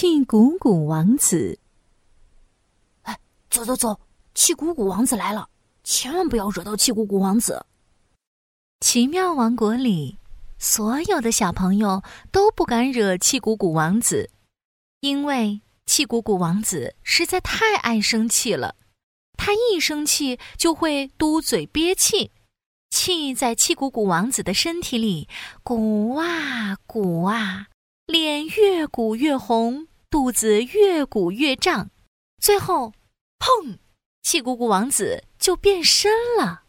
[0.00, 1.58] 气鼓鼓王子。
[3.02, 3.18] 哎，
[3.50, 3.98] 走走走，
[4.32, 5.48] 气鼓鼓王子来了，
[5.82, 7.66] 千万不要惹到气鼓鼓王子。
[8.78, 10.16] 奇妙王国里，
[10.56, 14.30] 所有的小朋友都不敢惹气鼓鼓王子，
[15.00, 18.76] 因为气鼓鼓王子实在太爱生气了。
[19.36, 22.30] 他一生气就会嘟嘴憋气，
[22.88, 25.28] 气在气鼓鼓王子的身体里
[25.64, 27.66] 鼓啊鼓啊，
[28.08, 31.90] 脸越鼓越红，肚子越鼓越胀，
[32.40, 32.94] 最后，
[33.38, 33.76] 砰！
[34.22, 36.62] 气鼓鼓王子就变身了。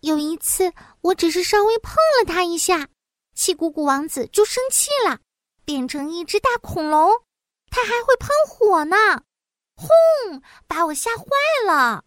[0.00, 2.90] 有一次，我只是稍微碰了他一下，
[3.34, 5.20] 气鼓鼓王子就生气了，
[5.64, 7.12] 变成一只大恐龙，
[7.70, 9.22] 他还会喷火呢。
[9.74, 10.42] 轰！
[10.66, 11.24] 把我吓坏
[11.66, 12.04] 了。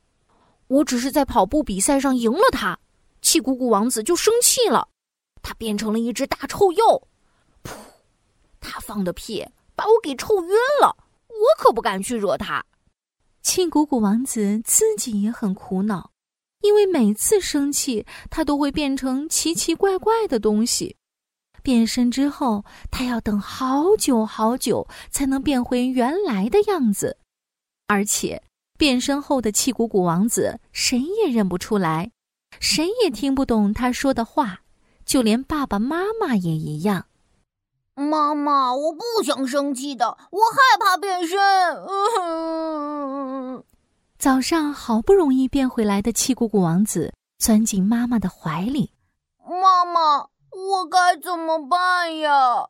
[0.68, 2.78] 我只是在跑步比赛上赢了他，
[3.24, 4.88] 气鼓鼓王子就生气了，
[5.42, 7.08] 他变成了一只大臭鼬。
[8.82, 10.50] 放的屁把我给臭晕
[10.82, 12.66] 了，我可不敢去惹他。
[13.42, 16.12] 气鼓鼓王子自己也很苦恼，
[16.62, 20.96] 因为每次生气，他都会变成奇奇怪怪的东西。
[21.64, 27.18] 变身之后，他要等好久好久才能变回原来的样子。
[27.88, 28.42] 而且，
[28.78, 32.12] 变身后的气鼓鼓王子谁也认不出来，
[32.60, 34.62] 谁也听不懂他说的话，
[35.06, 37.06] 就连爸爸妈妈也一样。
[38.02, 41.38] 妈妈，我不想生气的，我害怕变身。
[44.18, 48.92] 早上好不容易变回来的气鼓鼓王子钻进妈妈的怀里。
[49.46, 52.68] 妈妈，我该怎么办呀？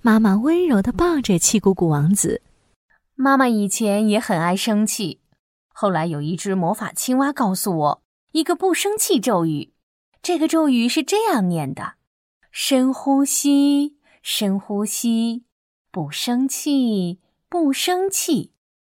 [0.00, 2.42] 妈妈温柔的抱着气鼓鼓王子。
[3.14, 5.20] 妈妈以前也很爱生气，
[5.68, 9.72] 后来有一只魔法青蛙告诉我一个不生气咒语。
[10.22, 11.94] 这个咒语是这样念的：
[12.50, 13.93] 深呼吸，
[14.26, 15.44] 深呼吸，
[15.90, 18.54] 不生气，不生气，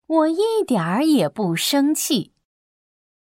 [0.06, 2.36] 我一点儿也不生气。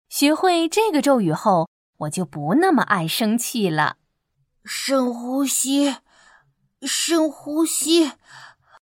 [0.09, 3.99] 学会这个咒语后，我就不那么爱生气了。
[4.65, 5.99] 深呼吸，
[6.83, 8.11] 深呼吸，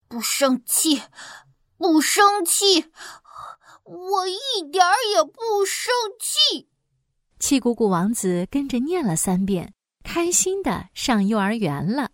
[0.08, 1.04] 不生气。
[1.78, 2.92] 不生气，
[3.84, 6.68] 我一点儿也不生气。
[7.38, 12.10] 气鼓鼓王子跟着念了三遍，开心的上幼儿园了。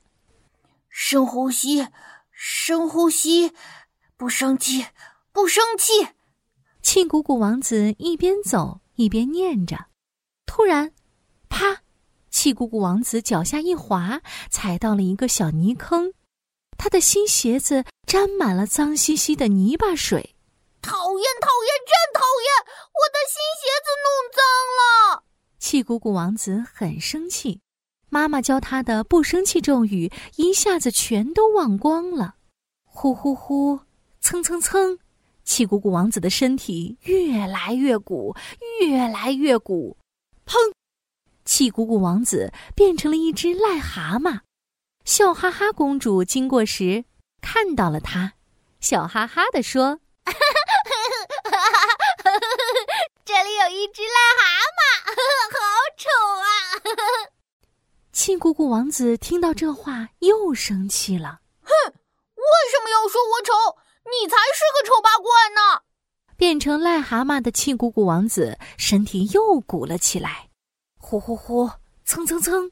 [1.02, 1.88] 深呼吸，
[2.30, 3.54] 深呼吸，
[4.18, 4.86] 不生气，
[5.32, 6.10] 不生气。
[6.82, 9.86] 气鼓鼓王子一边走一边念着，
[10.46, 10.94] 突然，
[11.48, 11.84] 啪！
[12.30, 14.22] 气鼓鼓王子脚下一滑，
[14.52, 16.14] 踩到了一个小泥坑。
[16.78, 20.36] 他的新鞋子沾满了脏兮兮的泥巴水，
[20.82, 22.52] 讨厌，讨厌，真讨厌！
[22.92, 24.44] 我的新鞋子弄脏
[25.16, 25.24] 了。
[25.58, 27.62] 气鼓鼓王子很生气，
[28.10, 32.36] 妈妈教他的不生气咒语一下子全都忘光了。
[32.86, 33.80] 呼呼呼，
[34.20, 35.00] 蹭蹭蹭，
[35.44, 38.36] 气鼓鼓王子的身体越来越鼓，
[38.82, 39.96] 越来越鼓。
[40.46, 40.56] 砰！
[41.46, 44.42] 气鼓鼓王子变成了一只癞蛤蟆。
[45.06, 47.06] 笑哈哈公主经过时
[47.42, 48.34] 看到了他，
[48.80, 50.00] 笑哈哈的说
[53.26, 54.44] ：“这里有一只癞蛤
[54.78, 54.80] 蟆，
[55.54, 55.58] 好
[55.98, 56.08] 丑
[56.42, 56.46] 啊！”
[58.20, 63.80] 气鼓鼓王子听到这话又生气了：“哼，为什么要说我丑？
[64.04, 65.26] 你才是个丑八怪
[65.56, 65.84] 呢！”
[66.36, 70.50] 变成癞蛤蟆的气鼓鼓王子身体又鼓了起来，
[70.98, 71.72] 呼呼呼，
[72.04, 72.70] 蹭蹭蹭，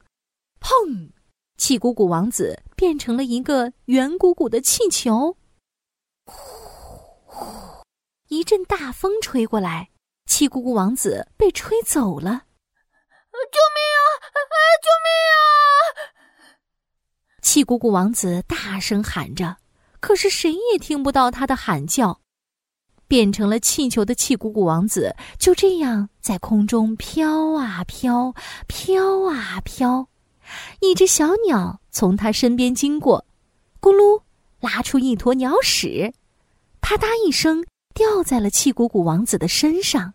[0.60, 1.12] 砰！
[1.56, 5.34] 气鼓鼓王子变成了一个圆鼓鼓的气球，
[6.26, 6.34] 呼
[7.24, 7.46] 呼！
[8.28, 9.88] 一阵大风吹过来，
[10.26, 12.42] 气鼓鼓王子被吹走了。
[13.38, 14.04] 救命啊！
[14.82, 15.40] 救命啊！
[17.50, 19.56] 气鼓鼓王子大声喊着，
[20.00, 22.20] 可是谁也听不到他的喊叫。
[23.06, 28.34] 变成了气球的气鼓鼓王子就这样在空中飘啊飘，
[28.66, 30.08] 飘啊飘。
[30.80, 33.24] 一只小鸟从他身边经过，
[33.80, 34.24] 咕噜，
[34.60, 36.12] 拉出一坨鸟屎，
[36.82, 40.12] 啪嗒一声掉在了气鼓鼓王子的身上。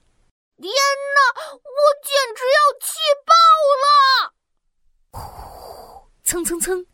[0.57, 3.33] 天哪，我简直要气爆
[3.81, 4.33] 了！
[5.09, 6.85] 呼，蹭蹭蹭，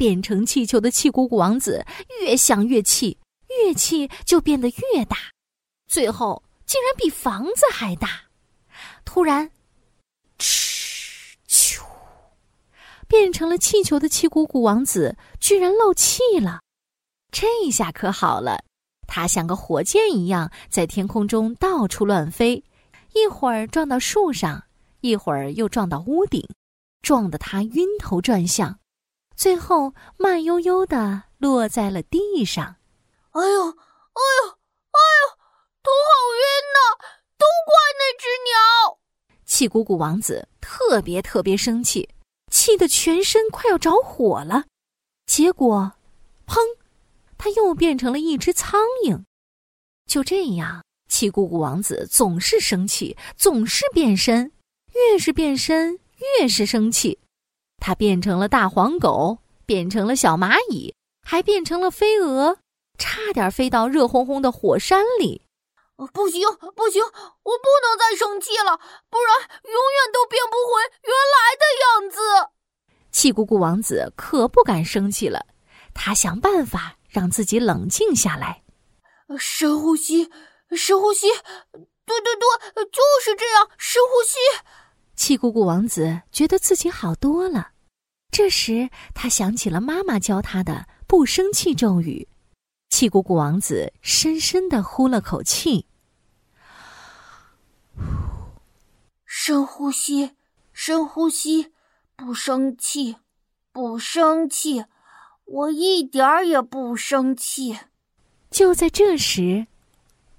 [0.00, 1.84] 变成气球的气鼓鼓王子
[2.22, 3.18] 越想越气，
[3.48, 5.18] 越气就变得越大，
[5.88, 8.08] 最后竟然比房子还大。
[9.04, 9.50] 突然，
[10.38, 11.36] 嗤。
[13.06, 16.62] 变成了气球的气鼓鼓王子居然漏气了，
[17.30, 18.64] 这下可好了，
[19.06, 22.64] 他像个火箭一样在天空中到处乱飞，
[23.12, 24.64] 一会儿撞到树上，
[25.02, 26.48] 一会儿又撞到屋顶，
[27.02, 28.78] 撞得他晕头转向，
[29.40, 32.76] 最后慢悠悠的落在了地上。
[33.30, 35.30] 哎呦，哎呦，哎呦，
[35.82, 36.44] 头好晕
[36.74, 36.78] 呐！
[37.38, 38.98] 都怪那只鸟！
[39.46, 42.10] 气鼓鼓王子特别特别生气，
[42.52, 44.66] 气得全身快要着火了。
[45.24, 45.92] 结果，
[46.46, 46.58] 砰，
[47.38, 49.24] 他又变成了一只苍蝇。
[50.06, 54.52] 就这样，气鼓鼓王子总是生气，总是变身，
[54.92, 55.98] 越是变身
[56.38, 57.18] 越是生气。
[57.80, 60.94] 他变成了大黄狗，变成了小蚂蚁，
[61.26, 62.58] 还变成了飞蛾。
[62.98, 65.46] 差点飞到热烘烘的火山里，
[66.12, 66.42] 不行
[66.76, 68.76] 不行，我不能再生气了，
[69.08, 72.50] 不然永远都变不回原来的样子。
[73.10, 75.46] 气鼓鼓王子可不敢生气了，
[75.94, 78.62] 他想办法让自己冷静下来，
[79.38, 80.30] 深呼吸，
[80.76, 81.28] 深呼吸，
[82.04, 84.38] 对对对，就是这样，深呼吸。
[85.20, 87.72] 气鼓鼓王子觉得自己好多了，
[88.30, 92.26] 这时他想起了妈妈教他的不生气咒语。
[92.88, 95.84] 气鼓鼓王子深深的呼了口气，
[99.26, 100.30] 深呼吸，
[100.72, 101.70] 深呼吸，
[102.16, 103.16] 不生气，
[103.72, 104.86] 不生气，
[105.44, 107.78] 我一点儿也不生气。
[108.50, 109.66] 就在这时，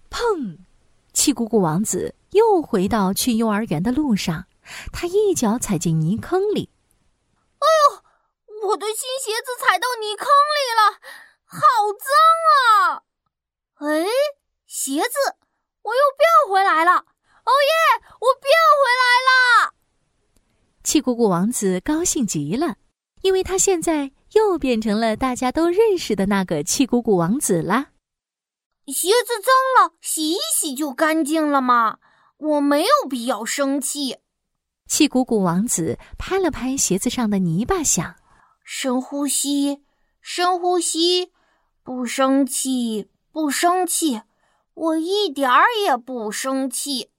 [0.10, 0.58] 砰！
[1.14, 4.48] 气鼓鼓王子又回到去幼儿园的路上，
[4.92, 6.70] 他一脚踩进泥坑里。
[7.60, 11.00] 哎呦，我的新鞋子踩到泥坑里了！
[11.46, 11.58] 好
[11.94, 12.10] 脏
[12.56, 13.04] 啊！
[13.80, 14.06] 哎，
[14.66, 15.36] 鞋子，
[15.84, 16.92] 我又变回来了！
[16.94, 19.74] 哦耶，我变回来了！
[20.84, 22.78] 气鼓鼓王子高兴极了，
[23.22, 27.92] 因为他现在又变成了大家都认识的那个气鼓鼓王子啦。
[28.88, 29.54] 鞋子脏
[29.86, 32.00] 了，洗一洗就干净了嘛，
[32.38, 34.18] 我没有必要生气。
[34.92, 38.14] 气鼓鼓王子拍了拍鞋子上的泥巴，想：
[38.66, 39.80] 深呼吸，
[40.20, 41.32] 深呼吸。
[41.82, 44.22] 不生气，不生气，
[44.74, 47.10] 我一点儿也不生气。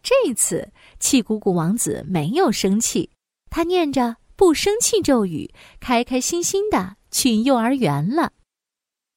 [0.00, 0.70] 这次
[1.00, 3.10] 气鼓鼓王子没有生气，
[3.50, 8.30] 他念着不生气咒语，开开心心的去幼儿园了。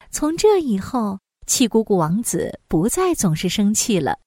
[0.10, 4.18] 从这以后，气鼓鼓王子不再总是生气了，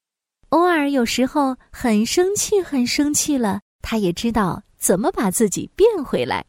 [0.50, 6.45] 偶尔有时候很生气，很生气了，他也知道怎么把自己变回来。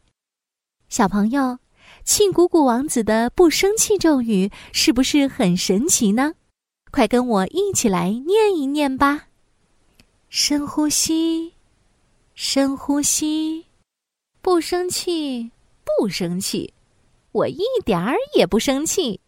[0.88, 1.58] 小朋友。
[2.02, 6.32] 气鼓鼓王子的不生气咒语是不是很神奇呢？
[6.90, 9.26] 快跟我一起来念一念吧！
[10.28, 11.52] 深呼吸，
[12.34, 13.66] 深呼吸，
[14.40, 15.50] 不生气，
[15.84, 16.72] 不生气，
[17.32, 19.20] 我一点儿也不生气。